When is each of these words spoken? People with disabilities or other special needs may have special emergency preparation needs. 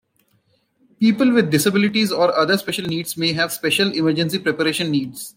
People 0.99 1.31
with 1.31 1.51
disabilities 1.51 2.11
or 2.11 2.35
other 2.35 2.57
special 2.57 2.87
needs 2.87 3.15
may 3.17 3.33
have 3.33 3.53
special 3.53 3.93
emergency 3.93 4.39
preparation 4.39 4.89
needs. 4.89 5.29